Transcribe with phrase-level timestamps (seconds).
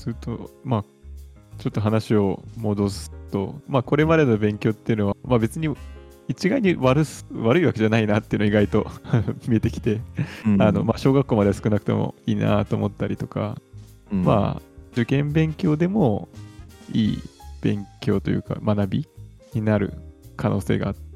[0.00, 0.84] するとまあ
[1.58, 5.68] ちょっと話を戻すとまあこれまでの勉強っていうのはまあ別に
[6.28, 8.86] 一概に悪す悪いわけじゃないなっていうの意外と
[9.48, 10.00] 見えてきて、
[10.46, 10.62] うん。
[10.62, 13.60] あのまあ、小学校までは少なくともいいなと思ったりとか、
[14.12, 14.22] うん。
[14.22, 14.62] まあ
[14.92, 16.28] 受験勉強でも
[16.92, 17.18] いい
[17.62, 19.08] 勉強というか学び
[19.54, 19.92] になる
[20.36, 21.10] 可能性があって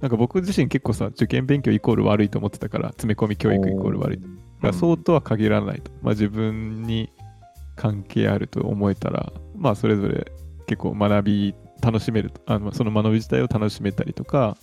[0.00, 4.26] なんか僕自身結構さ受験勉強イコール悪いと思ってたから詰め込み教育イコール悪いだ
[4.60, 7.10] からそうとは限らないと、まあ、自分に
[7.76, 10.32] 関係あると思えたらまあそれぞれ
[10.66, 14.56] 結構学び楽しめるとあのその学び自体を楽しめたりとか、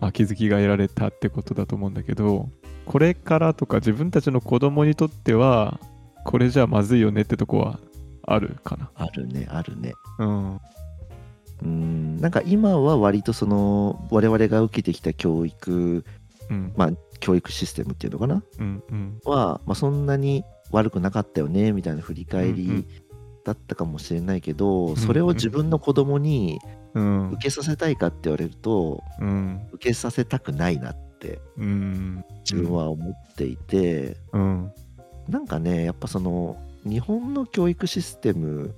[0.00, 2.48] まあ、気づきが得られたってことだと思うんだけど
[2.86, 5.80] これからとか自分たちの子供にとっては
[6.24, 7.80] これじゃまずいよねってとこは
[8.22, 8.90] あるかな。
[8.94, 9.92] あるねあるね。
[10.18, 10.60] うん。
[11.62, 16.04] うんなんか今は割とその我々が受けてきた教育
[16.50, 16.72] うん。
[16.76, 16.90] まあ
[17.20, 18.42] 教育システムっていうのかな？
[18.58, 19.20] うんうん。
[19.24, 22.56] は、まあ、そんなに悪くなかったよねみたいな振り返うんうん。
[22.56, 22.86] り
[23.44, 26.58] だったかもしれないけど、んそれを自分の子供に
[26.92, 27.30] うん。
[27.30, 29.68] 受けさせたいかって言われるとうん。
[29.72, 32.24] 受けさせたくないなってうん。
[32.48, 34.72] 自分は思っていて、うん。
[35.28, 38.74] なんかねやっぱその日本の教育システム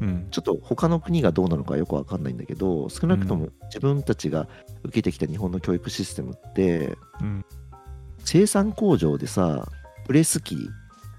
[0.00, 0.26] うん。
[0.30, 4.48] ちょっと他の国がどうなのかよくわかんないんだけど少なくとも自分たちが
[4.84, 7.44] 受けてきた日本の教育システムってうん。
[8.24, 9.68] 生産工場でさ
[10.06, 10.56] プレス機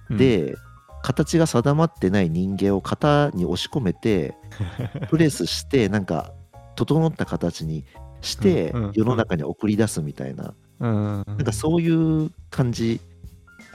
[0.09, 0.55] で、
[1.01, 4.35] 形が定まってない人間を型に押し込めて
[5.09, 6.33] プレスしてなんか
[6.75, 7.85] 整った形に
[8.21, 10.53] してうんうん世の中に送り出すみたいな。
[10.79, 11.23] うん。
[11.27, 11.89] なんかそうい
[12.25, 12.99] う感じ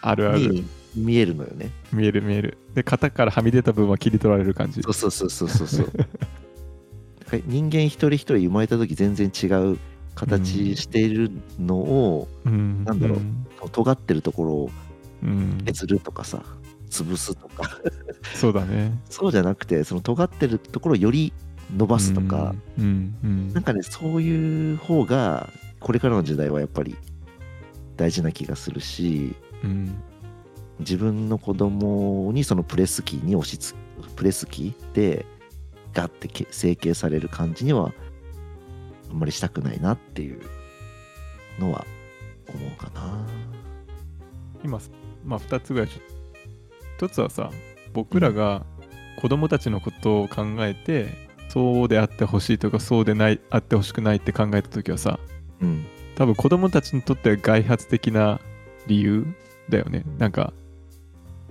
[0.00, 0.48] あるある。
[0.48, 0.64] に
[0.96, 1.70] 見えるのよね。
[1.92, 2.58] 見える見える。
[2.74, 4.82] で型からはみ出た分は切り取られる感じ。
[4.82, 5.92] そうそうそうそうそう
[7.46, 9.78] 人間一人一人生まれた時全然違う
[10.14, 12.84] 形しているのを、うん。
[12.84, 14.70] なんだろう尖ってるところを
[15.22, 15.62] うん。
[15.64, 16.42] 削るとかさ
[16.90, 17.70] 潰すとか。
[18.34, 18.98] そうだね。
[19.08, 21.32] そうじゃなくてその尖ってるところをより
[21.76, 23.14] 伸ばすとか、うん。
[23.22, 23.52] うん。
[23.52, 26.96] なんかねそういう方がこれからの時代はやっぱり
[27.96, 29.94] 大事な気がするしうん。
[30.80, 33.74] 自分の子供にそのプレス機に押しつ
[34.16, 35.26] プレス機で
[35.94, 37.92] ガッてけ成形される感じには
[39.10, 40.40] あんまりしたくないなっていう
[41.58, 41.84] のは
[42.48, 43.26] 思うかな。
[44.64, 44.80] 今
[45.24, 46.00] まあ2つぐらいちょ
[46.96, 47.50] 一つはさ
[47.92, 48.64] 僕らが
[49.20, 55.18] 子供たちのことを考えて、そうであってほしいとかそうでないあってほしくないって考えた時はさ
[55.60, 55.84] うん
[56.14, 58.40] 多分子供たちにとっては外発的な
[58.86, 59.26] 理由
[59.68, 60.52] だよねなんか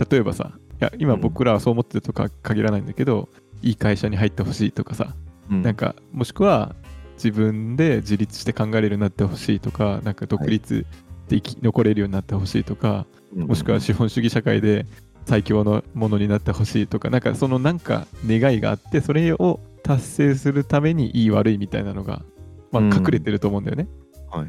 [0.10, 3.28] 例えばさいや今うん僕らはそう思ってるとか限らないんだけど、
[3.62, 5.16] いい会社に入ってほしいとかさ
[5.50, 5.62] うん。
[5.62, 6.76] なんかもしくは
[7.16, 10.86] 自分で自立して考えれるようになってほしいとかなんか独立
[11.28, 13.06] で生き残れるようになってほしいとか、
[13.36, 14.88] もしくは資本主義社会で
[15.26, 22.24] 最強のものになってほしいとかなんかそのなんか願いがあってそれを達成するためにいい悪いみたいなのが、
[22.72, 22.94] まあ、うん。
[22.94, 23.88] 隠れてると思うんだよね。
[24.32, 24.48] はい。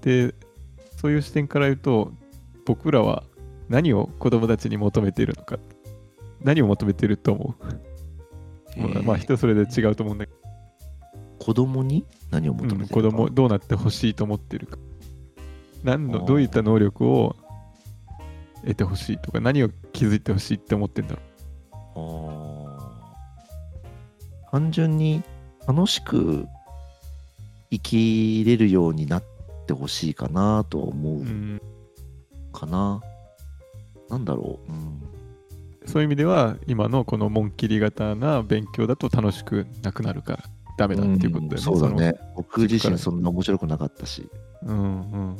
[0.00, 0.34] で
[0.96, 2.12] そういう視点から言うと
[2.66, 3.24] 僕らは
[3.68, 5.58] 何を子供たちに求めているのか
[6.42, 7.64] 何を求めてると思う、
[8.76, 10.32] まあまあ人それぞれ違うと思うんだけ
[11.38, 12.04] 子供に？
[12.30, 14.78] 何を求ど、うん、めてるか、子供どうなってほしいと思ってるか。
[15.82, 17.36] 何のどういった能力を
[18.62, 21.20] 得てほしいとか何を気づいてほしいって思ってんだろ
[21.94, 24.50] あー。
[24.50, 25.22] 単純に
[25.68, 26.46] 楽しく
[27.70, 29.24] 生きれるようになっ
[29.66, 31.60] てほしいかなとは思う、う、うん。
[32.52, 33.02] かな。
[34.08, 35.02] なんだろう、うん、
[35.86, 40.44] そういう意味では今のこの紋切り型な勉強だと楽しくなくなるから
[40.76, 42.14] ダメだっていうことだよね、そうだね。
[42.34, 44.28] 僕自身そんな面白くなかったし。
[44.62, 45.36] うんうん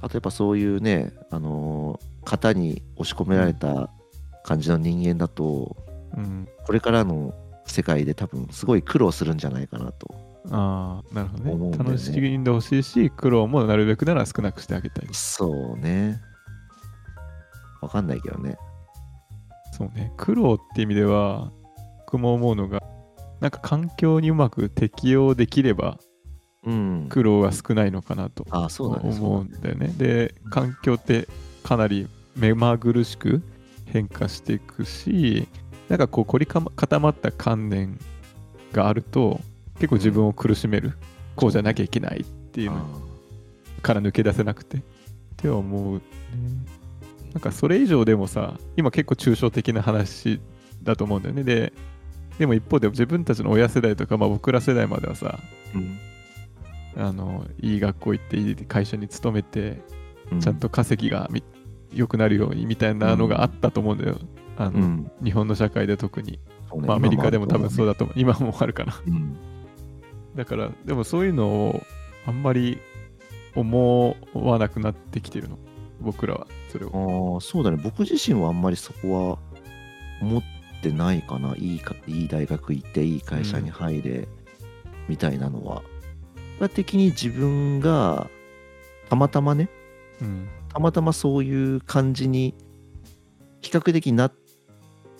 [0.00, 3.90] あとやっぱそういうね、あのー型に押し込められた
[4.44, 5.76] 感じの人間だと、
[6.16, 7.34] うんこれからの
[7.66, 10.14] 世界で多分すごい苦労するんじゃないかなと。
[10.50, 11.54] ああ、なるほどね。
[11.70, 15.08] ね楽しんでほしいし、苦労もなるべくなら少なくしてあげたい。
[15.12, 16.20] そうね。
[17.80, 18.56] わかんないけどね。
[19.76, 20.12] そうね。
[20.16, 21.50] 苦労って意味では、
[22.06, 22.82] 僕も思うのが、
[23.40, 25.98] なんか環境にうまく適応できれば
[26.64, 27.06] うん。
[27.08, 28.46] 苦労が少ないのかなと。
[29.20, 29.88] 思うんだよね。
[29.96, 31.28] で、環境って
[31.62, 33.42] かなり目まぐるしく
[33.86, 35.48] 変化していくし、
[35.88, 37.98] なんかこう凝り固まった観念
[38.72, 39.40] があると
[39.74, 40.94] 結構自分を苦しめる。
[41.36, 44.80] こうじゃなきゃいけないっていうのあから抜け出せなくてっ
[45.36, 46.00] て思うね。
[47.34, 50.40] なんかそれ以上でもさ、今結構抽象的な話
[50.82, 51.42] だと思うんだよね。
[51.42, 51.72] で、
[52.38, 55.38] でも一方で自分たちの親世代とか、まあ、僕ら世代まではさ、
[55.74, 55.98] うん
[56.96, 59.82] あのいい学校行っていい会社に勤めて
[60.30, 61.42] うちゃんと稼ぎがみ
[61.92, 64.18] 良くなるようにみたいなのがあったと思うんだよ。
[64.56, 65.10] あの、うん。
[65.22, 66.38] 日本の社会で特に、ね
[66.86, 67.92] まあ、アメリカでも多分そうだ。
[67.92, 69.36] だと思う今もあるかなうん。
[70.36, 71.82] だからでもそういうのを
[72.26, 72.78] あんまり
[73.54, 75.58] 思わなくなってきてるの
[76.04, 77.34] 僕らはそれを。
[77.34, 77.80] ああ、そうだね。
[77.82, 79.38] 僕自身はあんまりそこは
[80.20, 80.42] 思っ
[80.82, 81.54] てないかな。
[81.56, 84.28] いいか、いい大学行って、いい会社に入れ、
[85.08, 85.82] みたいなのは。
[86.58, 88.30] 結果的に自分が、
[89.08, 89.68] たまたまね、
[90.20, 90.48] うん。
[90.68, 92.54] たまたまそういう感じに、
[93.60, 94.32] 比較的なっ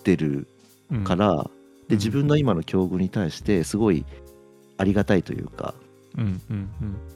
[0.03, 0.47] てる
[0.91, 1.03] うん。
[1.03, 1.43] から、うん。
[1.87, 4.05] で、自分の今の境遇に対して、すごい
[4.77, 5.73] ありがたいというか、
[6.17, 6.69] うんうん。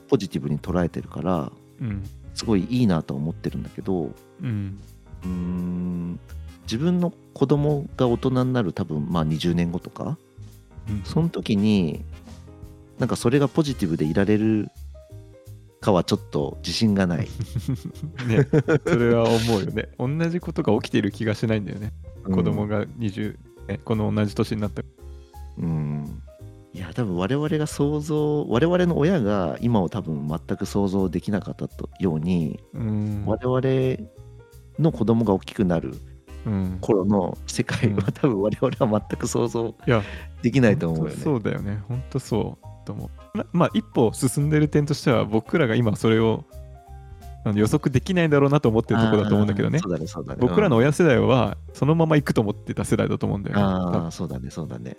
[0.09, 1.51] ポジティブに捉えてるから、
[1.81, 2.03] うん
[2.39, 4.79] すごいいいなとは思ってるんだけど、うん。
[5.23, 6.19] うーん
[6.63, 10.17] 自分の子供が大人になる多分まあ20年後とか
[10.87, 11.03] うん。
[11.03, 12.05] その時に
[12.97, 14.69] なんかそれがポジティブでいられる
[15.81, 17.27] かはちょっと自信がない、
[18.25, 18.47] ね
[18.85, 19.89] それは思うよね。
[19.97, 21.91] 同じことが起きてる気がしないんだよね。
[22.23, 23.37] 子供が20、
[23.67, 24.81] ね、この同じ年になった。
[25.57, 26.21] うん
[26.79, 33.25] いや多分我々が想像我々の親が今を多分全く想像できなかったとように、うん。
[33.25, 34.09] 我々
[34.79, 35.93] の子供が大きくなる
[36.45, 36.77] うん。
[36.79, 38.11] 頃の世界はうん。
[38.13, 39.75] 多分我々は全く想像
[40.41, 41.21] できないと思うよね。
[41.21, 41.83] そうだよね。
[41.89, 43.37] 本当そうと思う。
[43.37, 46.45] ままあ一歩進んでる点としては僕らが今それを
[47.55, 49.79] 予測できないだろうなと思ってるところだと思うんだけどね。
[49.79, 50.37] そうだね、そうだね。
[50.39, 50.83] 僕らのうん。
[50.83, 53.61] 親世代はそのまま行くと思ってた世代だと思うんだよね。
[53.61, 54.95] あだあ、そうだね、そうだね。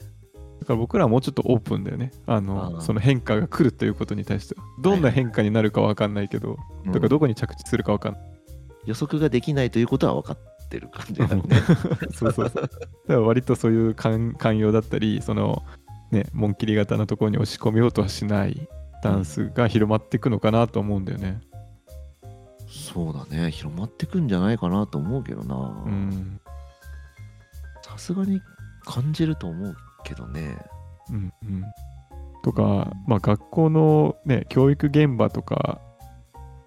[0.71, 2.13] から僕らはもうちょっとオープンだよね。
[2.27, 4.65] あのその変化が来るということに対しては。
[4.81, 6.93] どんな変化になるかわかんないけど、うん。
[6.93, 8.23] だからどこに着地するかわかんない、
[8.87, 11.43] 予測ができないということは分かってる感じだね。
[12.15, 12.63] そうそうそう。
[12.63, 12.69] だか
[13.09, 15.63] ら割とそういう寛寛容だったりその
[16.11, 18.69] ね紋切り型のところに押し込めようとはしない。
[19.03, 21.41] ダンスが広まっていくのかなと思うんだよね。
[22.69, 25.83] そうだね、広まってくんじゃないかなと思うけどな。
[25.87, 25.89] う。
[25.89, 26.41] ん。
[27.83, 28.41] さすがに
[28.85, 30.59] 感じると思うけどね。
[31.11, 31.65] うんうん。
[32.43, 35.81] とか、まあ、学校の、ね、教育現場とか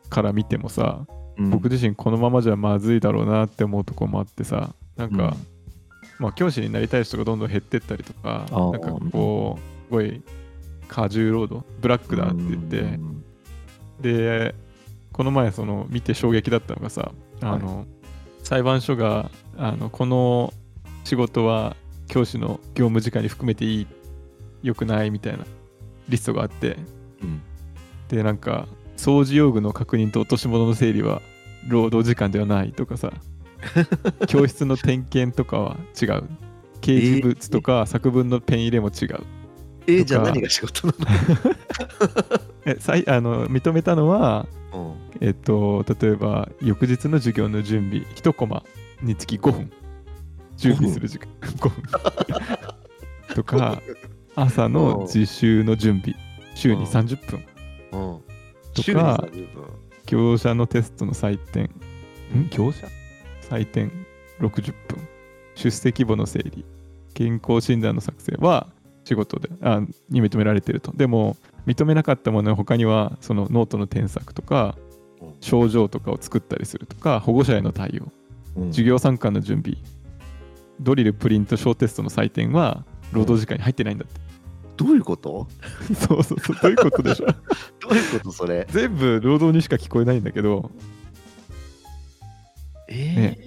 [0.10, 1.06] から見てもさ、
[1.38, 1.50] うん。
[1.50, 5.34] 僕自身このままじゃまずいだろうなって思うとこもあってさなんか、うん。
[6.20, 8.80] まあ、教師になりたい人がどんどん減ってったりとかなんか
[9.12, 10.22] こうすごい
[10.88, 13.24] 過重労働ブラックだって言って、うん。
[14.02, 14.56] で
[15.12, 17.86] この前その見て衝撃だったのがさあの、
[18.44, 20.54] 裁判所があのこの
[21.04, 21.76] 仕事は
[22.14, 23.88] 教師の業務時間に含めていい
[24.62, 25.46] 良くないみたいな
[26.08, 26.78] リストがあって。
[27.24, 27.42] うん。
[28.08, 28.68] でなんか
[28.98, 31.24] 掃除用具の確認と落とし物の整理は
[31.68, 33.12] 労働時間ではないとかさ。
[34.28, 36.30] 教室の点検とかは違う。
[36.82, 39.24] 掲示物とか作文のペン入れも違う。
[39.88, 40.94] えーじゃあ何が仕事な
[42.66, 48.64] えさいあの認めたのはのえっと、例えば、翌日の授業の準備、1コマ
[49.02, 49.72] につき5分、
[50.58, 51.30] 準備する時間。
[51.42, 51.84] 5分。
[53.36, 53.82] とか、
[54.36, 56.16] 朝の自習の準備、
[56.56, 57.44] 週に30分。
[57.92, 58.20] と
[58.76, 59.64] か週に30分。
[60.06, 61.66] 業者のテストの採点、
[62.36, 62.50] ん。
[62.50, 62.88] 業者？
[63.50, 63.92] 採点。
[64.40, 65.08] 60分、
[65.56, 66.66] 出席簿の整理、
[67.14, 68.68] 健康診断の作成は
[69.06, 69.80] 仕事であ
[70.10, 70.92] に認められていると。
[70.92, 74.76] でも、認めなかったものの他には、そのノートの添削とか、
[75.40, 78.12] 症状とかを作ったりするとか、保護者への対応、
[78.60, 78.72] うん。
[78.72, 79.78] 授業参観の準備、
[80.84, 84.22] ドリル、プリント、小テストの採点は労働時間に入ってないんだって。
[84.76, 85.48] どういうこと？
[85.96, 87.36] そうそうそう、どういうことでしょう？
[87.82, 88.68] どういうことそれ？
[88.70, 90.72] 全部労働にしか聞こえないんだけど、
[92.90, 93.38] え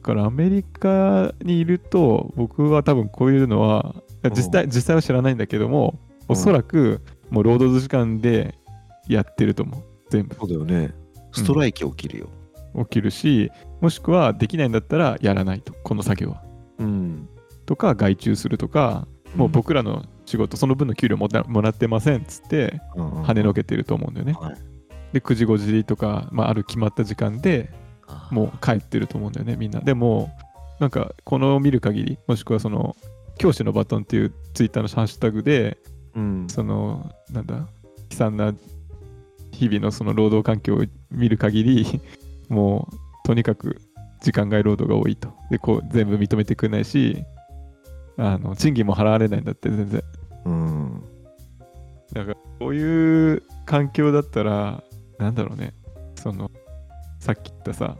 [0.00, 3.94] だからアメリカにいると、僕は多分こういうのは、
[4.34, 6.32] 実際実際は知らないんだけども、うん。
[6.32, 8.54] おそらくもう労働時間で
[9.08, 10.34] やってると思う、全部。
[10.36, 10.94] そうだよね。
[11.32, 12.28] ストライキ起きるよ。
[12.76, 13.50] 起きるし、
[13.80, 16.42] もしくはできないんだったらやらないと、この作業は。
[16.78, 17.28] うん。
[17.66, 24.32] とか、外注するとか、もう僕らの仕事、その分の給料もらもらってませんっつって、うん、跳ねのけてると思うんだよね。
[24.32, 24.70] はい
[25.12, 27.70] で、9時5時とか、まあ、ある決まった時間で
[28.30, 29.80] もう帰ってると思うんだよね、みんな。
[29.80, 30.30] でも、
[30.78, 32.96] なんか、この見る限り、もしくはその、
[33.38, 35.78] 教師のバトンっていうツイッターのハッシュタグで、
[36.14, 36.46] うん。
[36.48, 37.66] その、なんだ、悲
[38.12, 38.54] 惨な
[39.52, 42.00] 日々のその労働環境を見る限り、
[42.50, 43.80] もう、とにかく
[44.20, 45.32] 時間外労働が多いと。
[45.50, 47.24] で、こう、全部認めてくれないし、
[48.18, 50.02] あの、賃金も払われないんだって、全然。
[50.44, 51.04] うん。
[52.12, 54.82] だから、こういう環境だったら、
[55.18, 55.74] なんだろうね、
[56.16, 56.50] その、
[57.18, 57.96] さっき言ったさ、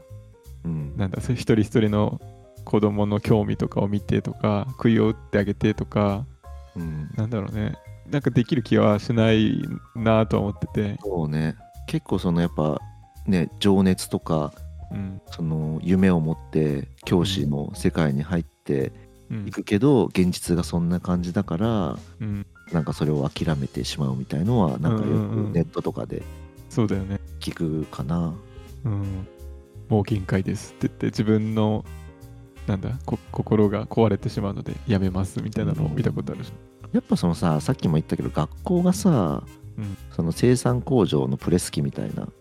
[0.63, 0.95] うん。
[0.97, 2.19] なんだ、一人一人の
[2.65, 6.25] 子供の興味とかを見てとか、杭を打ってあげてとか、
[6.75, 7.09] うん。
[7.15, 7.75] なんだろうね、
[8.09, 9.61] なんかできる気はしない
[9.95, 11.55] なとは思ってて、そうね。
[11.87, 12.79] 結構そのやっぱ
[13.27, 14.53] ね、情熱とか
[14.91, 15.21] うん。
[15.27, 18.91] その夢を持って教師の世界に入って
[19.29, 19.47] うん。
[19.47, 22.45] いくけど現実がそんな感じだからうん。
[22.71, 25.51] なんかそれを諦めてしまうみたいのはなんかようんうんうん。
[25.51, 26.23] くネットとかで
[26.69, 27.19] そうだよね。
[27.39, 28.33] 聞くかな。
[28.85, 29.27] うん。
[29.89, 31.83] もう限界ですって言って自分の
[32.67, 36.53] なんだこ心が壊れてしまうのでやめますみたいなのを見たことあるし
[36.93, 39.43] やっぱそのささっきも言ったけど学校がさ、
[39.77, 39.97] うん。
[40.15, 42.31] その生産工場のプレス機みたいなうん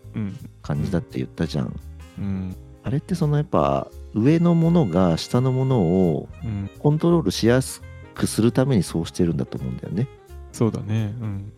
[0.62, 1.80] 感じだって言ったじゃん。
[2.18, 2.56] うん。
[2.82, 6.70] あれってそのやっぱ上のものが下のものをうん。
[6.78, 7.82] コントロールしやす
[8.14, 10.08] くするためにそうしてるんだと思うんだよね。
[10.52, 11.14] そうだね。
[11.20, 11.52] うん。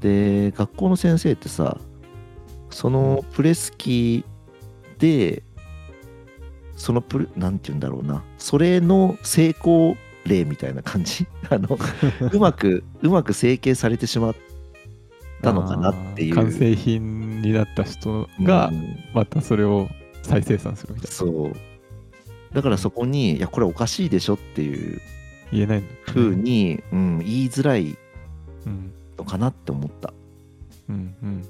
[0.00, 1.78] で学校の先生ってさ
[2.70, 4.24] そのプレス機
[4.98, 5.42] で
[6.76, 8.22] そのプレなんて言うんだろうな。
[8.38, 11.26] それの成功例みたいな感じ？
[11.50, 11.78] あの
[12.32, 14.34] うまくうまく成形されてしまっ
[15.42, 16.34] たのかなっていう。
[16.34, 18.96] 完成品になった人がうん。
[19.14, 19.88] またそれを
[20.22, 21.16] 再生産するみたいな。
[21.16, 21.52] そう。
[22.52, 25.00] だからそこにいやこれおかしいでしょっていう
[25.52, 27.98] 言えないんだ風に、うん、言いづらい
[28.66, 30.12] うんのかなって思った。
[30.88, 31.14] うん。
[31.22, 31.44] うん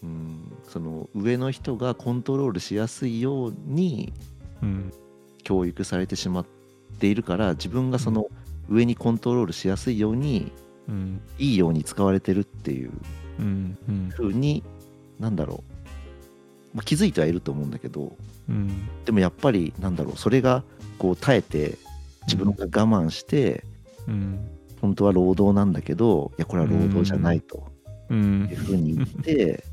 [0.00, 4.12] うん、その上の人がコントロールしやすいように
[4.62, 4.92] うん。
[5.48, 6.46] 教育されてしまっ
[6.98, 8.26] ているから自分がその
[8.68, 10.52] 上にコントロールしやすいように
[10.88, 11.20] うん。
[11.38, 12.90] いいように使われてるっていう
[13.38, 13.76] うん。
[14.18, 14.62] うに
[15.18, 15.62] なんだろ
[16.74, 18.16] う、まあ、気づいてはいると思うんだけど
[18.48, 18.88] うん。
[19.04, 20.64] でもやっぱりなんだろうそれが
[20.98, 21.76] こう耐えて
[22.26, 23.64] 自分が我慢して
[24.06, 24.48] うん。
[24.80, 27.66] 本当は労働なんだけどいやこれは労働じゃないと
[28.08, 28.48] うん。
[28.50, 29.64] いう風に言って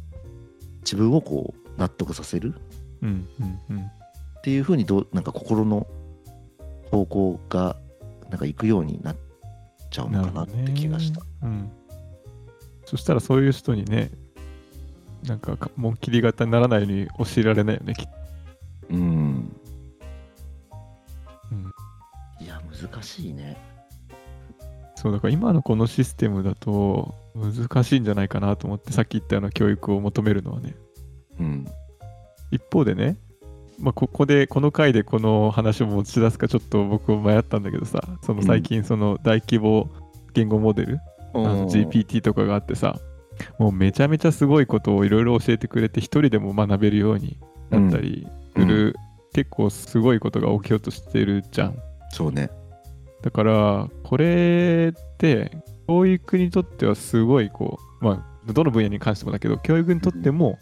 [0.82, 2.54] 自分をこう納得させる
[3.02, 3.28] うん。
[3.40, 3.60] うん。
[3.78, 3.84] うん。
[3.84, 5.88] っていう風にどうなんか心の
[6.92, 7.76] 方向が
[8.30, 9.16] なんか行くようになっ
[9.96, 11.22] ちゃうのかなって気がした。
[11.44, 11.72] うん、
[12.86, 14.12] そしたらそういう人にね
[15.26, 18.10] なんかか紋切り型にならないように教えられないよねきっと、
[18.90, 19.00] うん。
[21.52, 21.74] うん、
[22.42, 23.58] いや難しいね。
[24.96, 30.76] そうだから今のこのシステムだと難しいんじゃないかなと思ってさっき言ったような教育を求めるのはね
[31.40, 31.68] うん。
[32.52, 33.18] 一方でね、
[33.80, 39.90] まあ、ここでこの回でこの話を持ち出すかちょっと僕も迷ったんだけどさその最近その大規模
[40.34, 41.00] 言語モデル、
[41.34, 43.00] あの GPT とかがあってさ
[43.60, 47.38] もうめちゃめちゃすごいことをいろいろ教えてくれて一人でも学べるように
[47.70, 48.96] なったりする、
[49.34, 51.78] 結構すごいことが起きようとしてるじゃん。
[52.12, 52.50] そうね。
[53.22, 55.52] だからこれって
[55.88, 60.58] 教育にとってはすごいこうまあどの分野に関してもだけど教育にとっても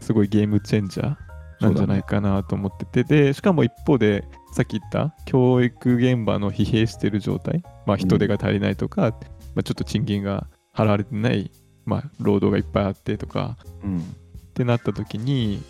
[0.00, 1.27] すごいゲームチェンジャー
[1.60, 11.50] なんじゃないかなと思ってて、でしかも一方でさっき言った教育現場の疲弊してる状態、まあ、人手が足りないとか、まあ、ちょっと賃金が払われてない、
[11.84, 13.56] まあ、労働がいっぱいあってとか。
[13.82, 13.98] うん。
[13.98, 14.02] っ
[14.58, 15.62] てなった時に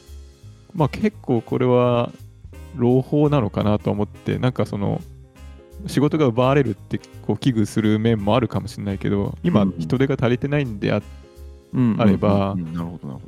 [0.74, 2.10] まあ結構これは
[2.74, 5.02] 朗報なのかなと思ってなんかその
[5.86, 9.74] 仕事が奪われるってこう危惧する面もあるかもしれないけど今うん。
[9.78, 11.02] 人手が足りてないんであ
[12.04, 12.56] れば。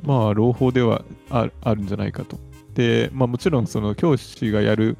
[0.01, 2.39] まあ朗報ではああるんじゃないかと。
[2.73, 4.97] でまあもちろんその教師がやる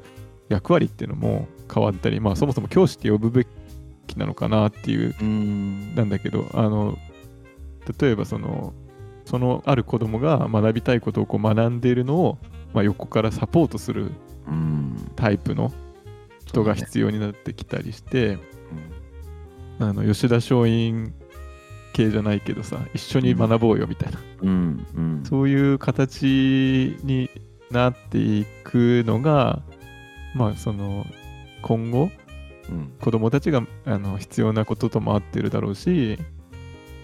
[0.48, 3.46] 役割っていうのも変わったりまあそもそも教師って呼ぶべ
[4.06, 5.94] きなのかなっていううん。
[5.94, 6.98] なんだけどあの
[7.98, 8.72] 例えばその
[9.24, 12.38] そのある子供が学びたいことをこう学んでいるのを、
[12.74, 14.12] まあ、横からサポートする
[14.46, 15.10] うん。
[15.16, 15.72] タイプの
[16.44, 18.40] 人が必要になってきたりして、うん
[19.78, 21.12] あの吉田松陰
[21.92, 24.86] 系じゃないけどさ一緒に学ぼうよみたいな、うん。
[24.94, 25.22] うん。
[25.24, 27.30] そういう形に
[27.72, 29.62] なっていくのが
[30.34, 31.06] まあその
[31.62, 32.10] 今後
[32.68, 32.92] うん。
[33.00, 36.18] 子供たちがあの必要なこととも合ってるだろうし、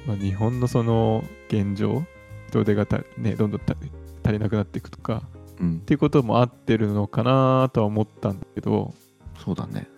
[0.06, 2.04] まあ、日本のその現状
[2.48, 3.74] 人手がた、ね、どんどんた
[4.24, 5.22] 足りなくなっていくとか
[5.60, 5.84] うんっ。
[5.84, 8.94] ていうことも合ってるのかなとは思ったんだけど
[9.44, 9.88] そうだね。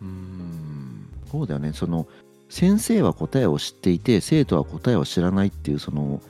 [0.00, 1.08] うん。
[1.30, 1.72] そうだよね。
[1.72, 2.06] その
[2.48, 6.22] 先生は答えを知っていて生徒は答えを知らないっていうその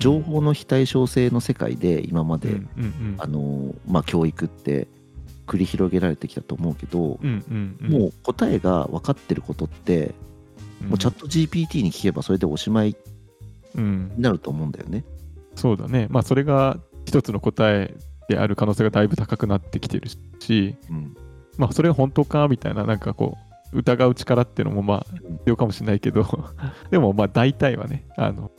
[0.00, 4.88] 情報の非対称性の世界で今まで、うんうんあのまあ、教育って
[5.46, 7.90] 繰り広げられてきたと思うけど、うんうんうん。
[7.90, 10.14] もう答えが分かってることって、
[10.88, 12.96] もうチャット GPT に聞けばそれでおしまい
[13.74, 15.04] うんになると思うんだよね。
[15.54, 16.06] そうだね。
[16.08, 17.94] まあそれが一つの答え
[18.28, 21.16] である可能性がだいぶ高くなってきてるしうん。
[21.58, 23.36] まあそれが本当かみたいななんかこ
[23.72, 25.32] う疑う力っていうのもまあうん。
[25.38, 26.24] 必要かもしれないけど
[26.90, 28.50] でもまあ大体はねあのろ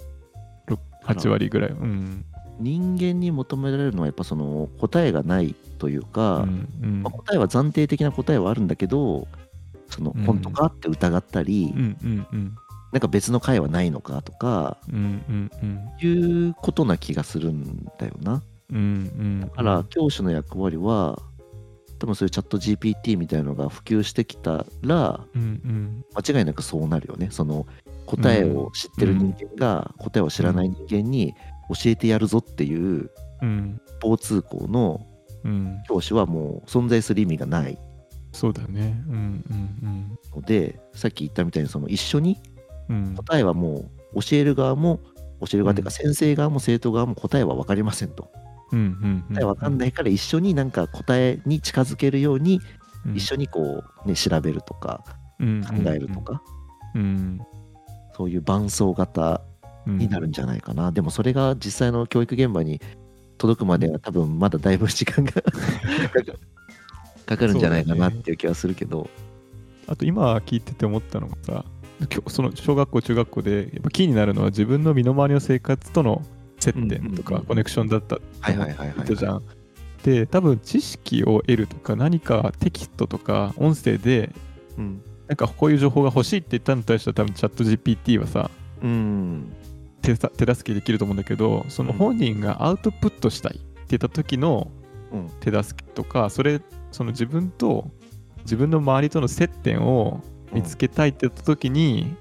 [1.13, 1.69] 8割ぐらい。
[1.71, 2.25] うん。
[2.59, 7.03] 人間に求められるのはやっぱその答えがないというか、うんうん。
[7.03, 9.27] まあ、答えは暫定的な答えはあるんだけど
[9.89, 14.77] そのうん本当かって疑ったり、なんか別の解はないのかとか
[16.01, 18.41] いうことな気がするんだよな。
[19.41, 21.21] だから教師の役割は
[21.99, 25.19] 多分そういうチャット GPT みたいのが普及してきたら。
[25.33, 27.29] 間違いなくそうなるよね。
[27.31, 27.65] その
[28.17, 31.33] 答えを知ってる人間が答えを知らない人間に
[31.69, 33.09] 教えてやるぞっていう
[33.41, 33.81] うん。
[33.99, 35.05] 一方通行の
[35.43, 35.81] うん。
[35.87, 37.77] 教師はもう存在する意味がない
[38.33, 39.01] そうだね。
[39.07, 39.53] うんう
[39.87, 42.37] んのでさっき言ったみたいにその一緒に。
[43.15, 44.99] 答えはもう教える側も
[45.39, 48.29] 教える側っていうかうん先生側も生徒側も答えは分かりませんと
[48.73, 49.35] うんうんうん。
[49.35, 52.59] 答え分かんないから一緒になんか答えに近づけるように
[53.05, 53.15] うん。
[53.15, 55.03] 一緒にこうね調べるとか
[55.39, 56.19] に考えると。
[56.19, 56.41] か
[56.95, 57.39] うん。
[58.21, 59.41] そういう伴走型
[59.87, 59.97] うん。
[59.97, 60.91] になるんじゃないかな。
[60.91, 62.79] でもそれが実際の教育現場に
[63.39, 65.31] 届くまでは多分まだだいぶ時間が
[67.25, 69.09] かかるんじゃないかなっていう気はするけど。
[69.87, 71.65] あと今聞いてて思ったのがさ、
[72.27, 76.21] その小学校、中学校でやっぱキーになるのは自分の身の回りの生活との
[76.59, 78.93] 接点とうんうんうんかコネクションだったってはいはいはいはい。
[78.97, 79.43] 言ったじゃん。
[80.03, 84.31] で、多分知識を得るとか何かテキストとか音声で
[84.77, 85.01] うん
[85.31, 88.51] なんかこういう情報が欲しいって言ったのに対しては多分チャット GPT はさ
[88.83, 89.55] うん。
[90.01, 94.69] 手さ手助けできると思うんだけどその本人がアウトプットしたいって言った時の
[95.13, 95.29] うん。
[95.39, 96.59] 手助けとかそれ
[96.91, 97.89] その自分と
[98.39, 100.19] 自分の周りとの接点を
[100.51, 102.13] 見つけたいって言った時に、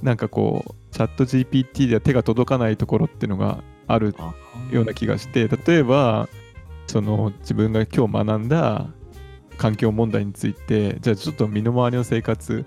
[0.00, 4.32] なんかこうチャット GPT では手が届かないところっていうのがあるあ
[4.70, 6.28] ような気がして例えば
[6.86, 8.86] その自分が今日学んだ
[9.62, 12.66] 環境問題についてじゃあちょっと身の回りの生活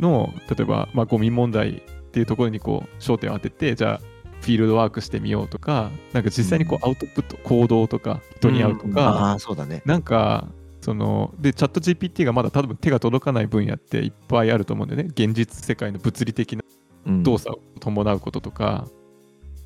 [0.00, 1.80] の例えば、まあ、ゴミ問題っ
[2.10, 8.92] ていうところにこう焦点を当ててじゃあフィールドワークしてみようとかなんか実際にこうアウトプット、行動とか人に会うとん。
[8.94, 9.82] か、ああそうだね。
[9.84, 10.48] なんか
[10.80, 15.10] そのでチャット GPT がまだ多分手が届かない分野っていっぱいあると思うんだよね。
[15.10, 16.62] 現実世界の物理的な
[17.04, 17.22] うん。
[17.22, 18.88] 動作を伴うこととか、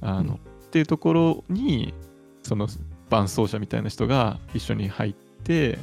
[0.01, 0.35] あのうん。
[0.35, 0.39] っ
[0.73, 1.95] ていうところに
[2.43, 2.67] その
[3.09, 5.15] 伴走者みたいな人が一緒に入っ
[5.45, 5.79] て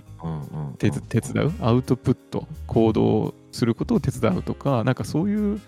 [0.77, 1.53] 手伝う？
[1.62, 2.48] アウトプット？
[2.68, 5.62] 行動することを手伝うとかなんかそういう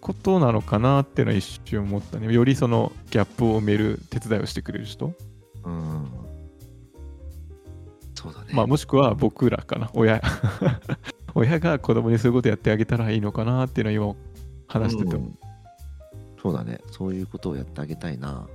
[0.00, 2.32] ことなのかなっていうのは一瞬思ったね。
[2.32, 5.12] よりそのギャップを埋める手伝いをしてくれる人、
[5.64, 6.08] うん
[8.14, 8.46] そうだね。
[8.52, 9.90] まあもしくは僕らかな。
[9.94, 10.20] 親
[11.34, 14.16] 親が子供にそういうことやってあげたらいいのかなっていうのは今
[14.66, 15.38] 話しててもうん。
[16.40, 16.80] そうだね。
[16.90, 18.46] そういうことをやってあげたいな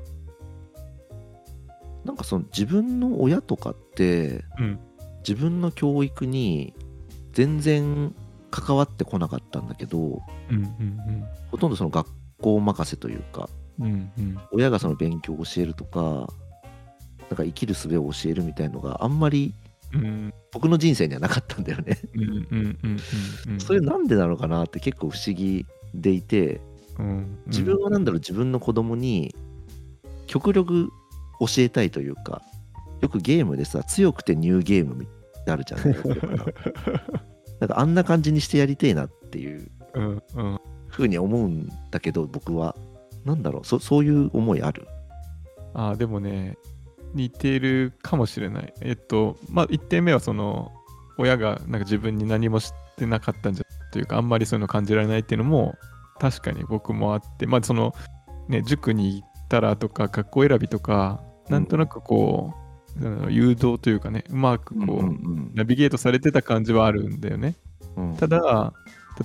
[2.05, 4.79] なんかその自分の親とかってうん。
[5.27, 6.73] 自分の教育に
[7.31, 8.13] 全然
[8.51, 12.09] 関わってこなかったんだけどうんうんほとんどその学
[12.41, 14.11] 校任せというかうんうん。
[14.17, 19.53] うん親がその勉強を教えるとかなんか生きる術を教えるみたいのがあんまり
[19.93, 20.33] うん。
[20.51, 21.97] 僕の人生にはなかったんだよね。
[22.15, 22.99] うんうんうんうん
[23.53, 23.59] うん。
[23.59, 26.59] それなんでなのかなって結構不思議でいて
[26.99, 27.39] うん。
[27.47, 29.33] 自分はなんだろう自分の子供に
[30.27, 30.91] 極力
[31.47, 32.41] 教えたいというか
[33.01, 35.81] よくゲームでさ強くてニューゲームみたいなるじゃん、
[37.59, 39.69] なんかあんな感じにしてやりてえなっていう。
[40.87, 42.75] ふうに思うんだけど僕は。
[43.25, 43.65] なんだろう？
[43.65, 44.87] そそういう思いある？
[45.73, 46.57] ああでもね
[47.13, 48.73] 似てるかもしれない。
[48.81, 50.71] えっとまあ1点目はその
[51.17, 55.73] 親がなんか自分に何もしてなかったんじゃというかあんまりそういうの感じられないっていうのも
[56.19, 57.93] 確かに僕もあってまあその
[58.47, 62.53] ね塾に行ったらとか学校選びとかなんとなくこ
[63.01, 67.55] う、あの誘導というかねうまくこう、んナビゲートされてた感じはあるんだよね。
[67.95, 68.15] うん。
[68.15, 68.73] ただ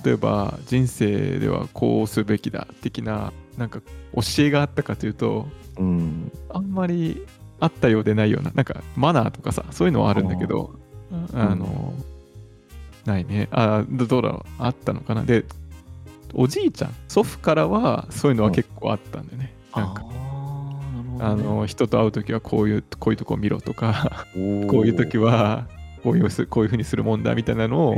[0.03, 3.81] 例えば人生ではこうすべきだ的ななんか
[4.13, 6.31] 教えがあったかというとうん。
[6.49, 7.25] あんまり
[7.59, 10.79] あったようでないようななんかマナーとかさそういうのはあるんだけど
[11.33, 11.93] あの、
[13.05, 13.49] ないね。
[13.51, 14.49] あどどうだろう？
[14.59, 15.23] あったのかな？
[15.23, 15.45] で
[16.33, 20.05] おじいちゃん祖父からはそういうのは結構あったんだよね、なんか
[21.19, 25.67] あの人と会う時はこういうこういうとこ見ろとかこういう時は
[26.03, 27.95] こういうすこういうふうにするもんだみたいなのを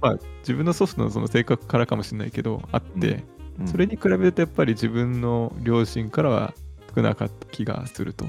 [0.00, 3.24] まあ、自分の祖父のその性格からかもしれないけどあって、
[3.58, 3.68] うん。
[3.68, 6.54] それに比べるとやっぱり自分の両親からは
[6.94, 8.24] 少なかった気がすると。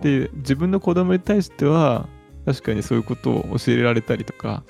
[0.00, 2.08] で自分の子供に対しては
[2.44, 4.64] 確かにそういうことを教えられたりとか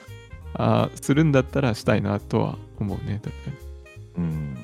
[0.52, 3.50] あーするんだったらしたいなとは思うね確か
[4.18, 4.55] うん。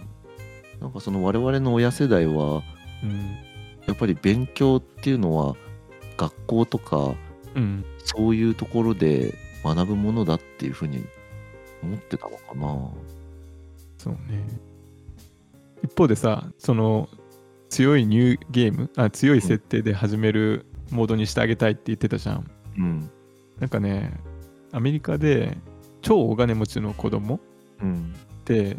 [0.81, 2.63] なんかその我々の親世代は
[3.03, 3.48] に。
[3.89, 5.57] やっぱり勉強っていうのは
[6.17, 7.17] 学校とかうん、
[7.55, 11.05] うん、そういうところで学ぶものだっていうふうに
[11.83, 12.91] 思ってたのかな。
[13.97, 14.47] そうね。
[15.83, 17.09] 一方でさその
[17.69, 22.51] 強いニューゲームあ強い設定で始めるモードにしてあげたいって言ってたじゃん。
[22.77, 23.11] うん。
[23.59, 24.13] なんかね、
[24.73, 25.57] アメリカで
[26.03, 27.41] 超大金持ちの子供
[27.83, 28.15] うん。
[28.41, 28.79] って、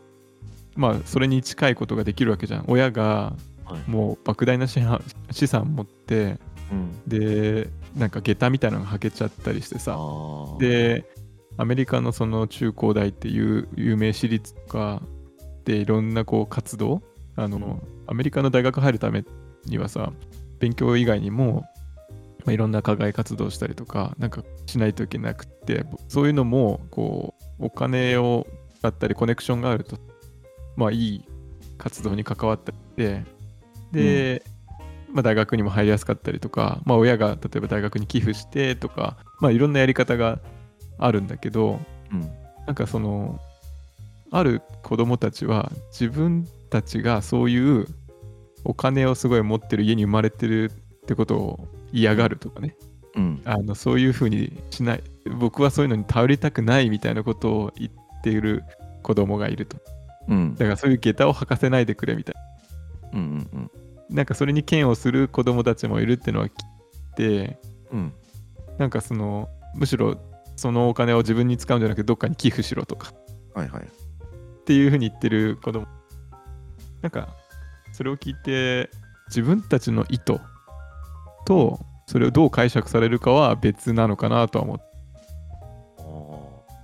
[0.76, 2.66] まあ、それに近いことができるわけじゃん。
[2.68, 3.36] 親が
[3.70, 3.90] はい。
[3.90, 6.38] もう莫大な資産資産持って
[6.72, 7.02] うん。
[7.08, 10.58] でなんか下駄みたいなのが履けちゃったりしてあさー。
[10.58, 11.06] で
[11.58, 15.02] アメリカのその中高大っていう有名私立とか
[15.66, 17.02] でいろんなこう活動
[17.36, 17.82] あの、うん。
[18.08, 19.24] アメリカの大学入るため
[19.66, 20.12] にはさ
[20.60, 21.66] 勉強以外にも、
[22.46, 28.48] まあ、いろんな課外活動したりとかなんかしないといけなくってそういうのもこうお金を
[28.80, 29.98] 使ったりコネクションがあると
[30.76, 31.26] まあいい
[31.78, 33.24] 活動に関わったりして
[33.92, 34.44] で、
[35.12, 40.40] まあ、大学にも入りやすかったりとか、まあ、親が例えば大学に寄付してとか、まあ、いろんなやり方が
[40.98, 41.80] あるんだけど
[42.12, 42.22] うん。
[42.66, 43.40] なんかその
[44.32, 47.88] ある子供たちは自分たちがそういう
[48.64, 52.76] お金をすごい持ってる家に生まれてるってことを嫌がるとかね。
[53.16, 53.42] うん。
[53.46, 55.04] あのそういうふうにしない。
[55.40, 58.64] 僕はそういうのに頼りたくないみたいなことを言っている
[59.02, 59.78] 子供がいると。
[60.28, 60.54] うん。
[60.54, 62.36] だからそういう下駄を履かせないでくれみたい
[63.14, 63.79] うんうんな
[64.10, 66.54] なんかそれに嫌悪する子供たちもいるっていうのは聞い
[67.16, 67.60] て
[67.92, 68.14] うん。
[68.78, 70.18] なんかそのむしろ
[70.56, 73.14] そのお金を自分に使うんじゃなくてどっかに寄付しろとか。
[73.54, 73.84] はいはい。
[73.84, 75.88] っていうふうに言ってる子供。
[77.02, 77.30] なんか
[77.94, 78.90] それを聞いて
[79.28, 80.40] 自分たちの意図
[81.46, 84.84] とそれをどう解釈されるかは別なのかなとは思って。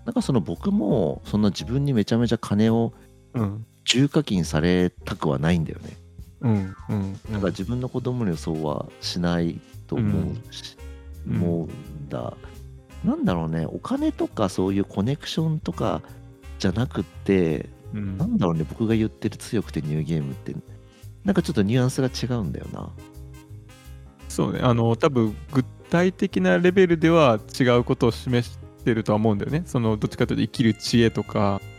[0.05, 2.93] なんかその僕もそんな自分にめちゃめちゃ金を
[3.33, 3.65] うん。
[3.87, 5.97] 重課金されたくはないんだよね。
[5.99, 6.04] うん
[6.89, 10.77] うんなんか自分の子供にそうはしないと思うし、
[11.27, 11.37] うん。
[11.37, 12.35] 思うんだ。
[13.03, 16.01] なんだろうね、お金とかそういうコネクションとか
[16.59, 18.17] じゃなくって、うん。
[18.17, 20.55] なんだろうね、僕が言ってる強くてニューゲームって、
[21.23, 22.89] なんかちょっとニュアンスが違うんだよな。
[24.29, 24.59] そうね。
[24.61, 29.63] あの多分具体的なレベルでは違うことを示してるとは思うんだよね。
[29.65, 31.39] そのどっちかというと生きる知恵とか。
[31.39, 31.74] うんうんうんうん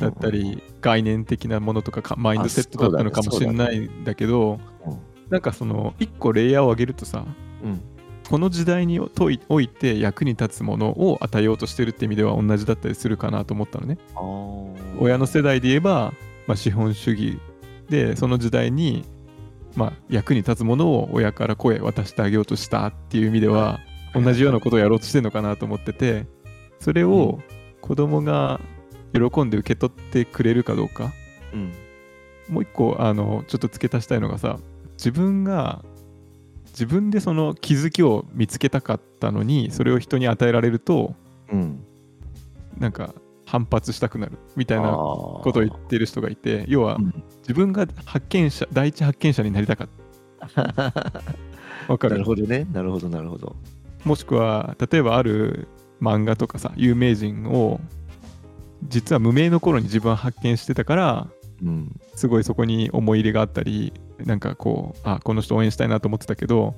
[0.00, 4.58] だったり概念的なものとかかマインドセットだったのかもしれないんだけど
[5.28, 7.24] なんかその一個レイヤーを上げるとさ
[7.62, 7.80] うん。
[8.28, 13.98] この時代において役に立つものを与えようとしてるって意味では同じだったりするかなと思ったのね。
[15.00, 16.14] 親の世代で言えば、
[16.46, 17.40] まあ、資本主義
[17.88, 19.04] でその時代に、
[19.74, 23.80] まあ、役に立つものを親から声渡してあげようとしたっていう意味では
[24.14, 26.26] 同じようなことをやろうとしてるのかなと思ってて
[26.78, 27.40] それを
[27.80, 28.60] 子供が
[29.12, 31.12] 喜んで受け取ってくれるかどうか。
[31.52, 31.72] うん。
[32.48, 34.58] もう一個あのちょっと付け足したいのがさ
[34.94, 35.84] 自分が
[36.66, 41.14] 自分でその気づきを見つけたかったのにそれを人に与えられると
[41.50, 41.84] うん。
[42.78, 47.24] なんか反発したくなるみたいなこことを言ってる人がいて要はうん。
[47.40, 50.00] 自分が発見者第一発見者になりたかった。
[51.88, 53.56] わかなるるほどね、なるほど、なるほど。
[54.04, 55.68] もしくは例えばある
[56.00, 57.80] 漫画とかさ有名人を
[58.84, 61.28] 実は無名の頃に自分は発見してたから
[61.62, 66.74] うんすごいそこに思い入れがあったりなんかこうあこの人応援したいなと思ってたけど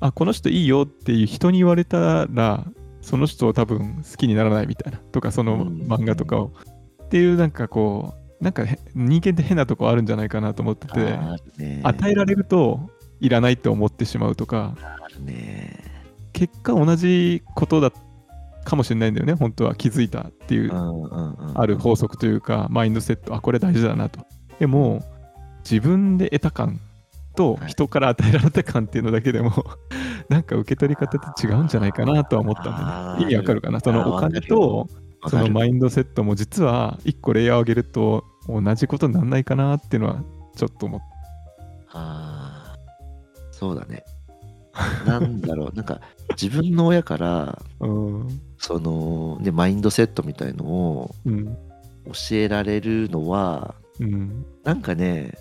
[0.00, 2.64] あこの人いいよっていう人に言われたら
[3.00, 6.52] その人を多分好きにならないみたいなとかそのうん漫画とかを、
[7.04, 11.18] っていうなんかこうなんかへ人間って変なとこあるんじゃないかなと思ってて。
[11.82, 12.90] 与えられると
[13.20, 14.74] いらないって思ってしまうとか。
[16.32, 17.92] 結果同じことだ
[18.64, 20.72] かもしれないんだよね本当は気づいたっていう
[21.54, 24.20] ある法則というかマインドセットあこれ大事だなと。
[24.58, 25.02] でも
[25.68, 26.80] 自分で得た感
[27.34, 27.68] とはい。
[27.68, 29.52] 人から与えられた感っていうのだけでも
[30.28, 33.80] なんか受け取り方って違うんじゃないかなとは思ったんだあーよね意味わかるかな？
[33.80, 34.86] そのお金と
[35.28, 40.22] そのマインドセットも実は一個レイヤーを上げると同じことにならないかなっていうのは
[40.56, 41.00] ちょっと思っ
[41.94, 42.78] ああ、
[43.50, 44.02] そうだね。
[45.06, 46.00] なんだろう、なんか
[46.40, 48.28] 自分の親から、 たうん
[48.62, 51.56] その、ね、マインドセットみたいのをうん。
[52.06, 54.46] 教えられるのは、うん。
[54.64, 55.36] なんかね、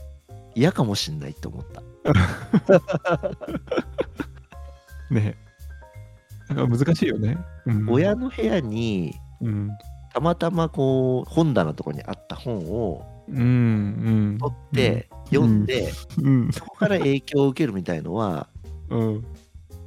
[0.55, 1.81] 嫌かもしんないって思った。
[5.09, 5.37] ね。
[6.49, 9.69] なんか難しいよね、うん、親の部屋に、うん。
[10.13, 16.51] たまたまこう、本棚のところにあった本を取って、読んで、うん。
[16.51, 18.47] そこから影響を受けるみたいのは、
[18.89, 19.25] うん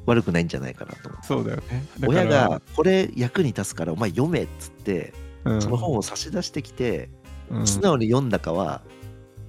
[0.07, 1.27] 悪くないんじゃないかなと思う。
[1.27, 1.85] そうだよね。
[2.07, 5.12] 親がこれ役に立つからお前読めっつって
[5.45, 5.62] うん。
[5.62, 7.11] その本を差し出してきて
[7.51, 7.67] うん。
[7.67, 8.83] 素直に読んだかは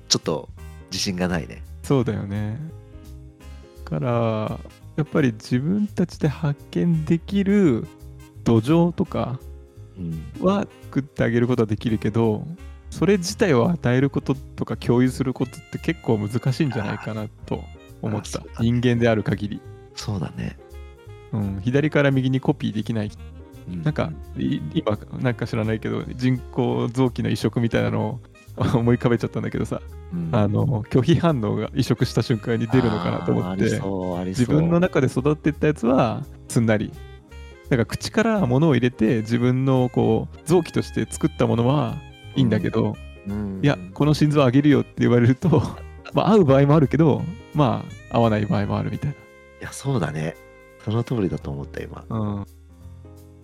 [0.10, 0.50] ちょっと
[0.92, 1.64] 自信がないね。
[1.84, 2.60] そうだよね。
[3.84, 4.60] だから
[4.96, 7.86] やっぱり自分たちで発見できる
[8.44, 9.40] 土壌とか
[9.98, 12.46] うん、は作ってあげることはできるけど
[12.90, 17.64] それ自体を与えることとか共有することって結構難しいんじゃないかなと
[18.02, 18.44] 思った。
[18.62, 19.62] 人間である限り、
[19.96, 20.58] そうだね。
[21.32, 23.12] うん、左から右にコピーできない。
[23.68, 23.84] うん。
[23.84, 28.20] なんかい今なんか知らないけど人工臓器の移植みたいなの
[28.58, 29.82] を思い浮かべちゃったんだけどさ、
[30.14, 30.30] うん。
[30.32, 33.64] あの拒否反応が移植した瞬間に出るのかなと思って。
[34.30, 36.92] 自分の中で育ってったやつはすんなり。
[37.70, 41.96] だから口から物を入れて自分のこう臓器として作ったものは
[42.36, 42.96] いいんだけど、
[43.28, 43.60] うん。
[43.64, 45.64] いやこの心臓あげるよって言われると
[46.14, 47.24] まあ合う場合もあるけど
[47.56, 49.14] まあ合わない場合もあるみたいい
[49.62, 50.36] やそうだね。
[50.84, 52.06] その通りだと思った今。
[52.10, 52.46] な、うん、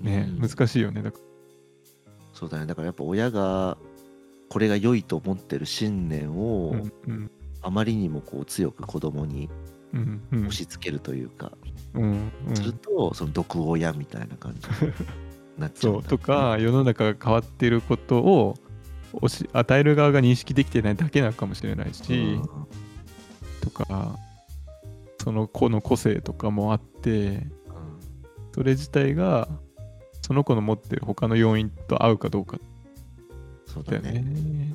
[0.01, 0.49] ね、うん。
[0.49, 1.19] 難しいよねだか
[2.33, 2.65] そうだね。
[2.65, 3.77] だからやっぱ親が
[4.49, 7.31] これが良いと思ってる信念らをうんうん。
[7.63, 9.47] あまりにもこう強く子供に
[10.31, 11.51] 押し付けるというか、
[11.93, 12.55] うんうん。
[12.55, 14.93] するとその毒親みたいな感じに
[15.57, 16.01] なっちゃうんだ。
[16.01, 18.55] そうとか世の中が変わってることを
[19.13, 22.49] 押し与える側が認識できてないだけなのかもしれないし、うん。
[23.61, 24.17] とか
[25.21, 27.47] その子の個性とかもあって
[28.53, 29.47] それ自体が
[30.21, 32.57] その子の持ってる他の要因と合うかどうか。
[33.65, 34.21] そうだね。
[34.21, 34.73] ね。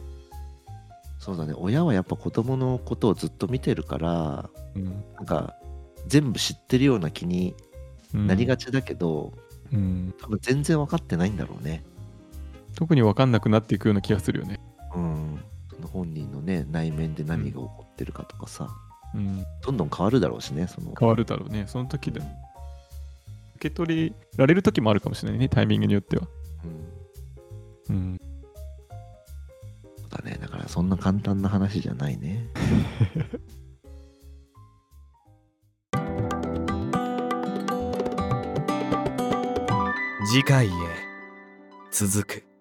[1.18, 1.54] そうだね。
[1.56, 4.84] 親はやっぱ子供のことをずっと見てるからうん。
[5.14, 5.54] なんか
[6.06, 7.54] 全部知ってるような気に
[8.14, 8.26] うん。
[8.26, 9.32] なりがちだけど、
[9.72, 10.14] うん。
[10.20, 11.84] 多分全然分かってないんだろうね。
[12.74, 14.60] 特に分かんなくなっていくような気がするよね。
[14.94, 15.40] うん。
[15.74, 18.70] その本人のね内面で何が起こってるかとかさ、うん、
[19.62, 20.94] どんどん変わるだろうしねその。
[20.98, 21.64] 変わるだろうね。
[21.66, 26.28] その時で受け取りられる時もあるかもしれないね、タイミングによっては。
[27.88, 27.96] うん。
[27.96, 28.20] うん、
[29.98, 30.38] そうだね。
[30.40, 32.46] だからそんな簡単な話じゃないね。
[40.28, 40.70] 次回へ
[41.92, 42.55] 続く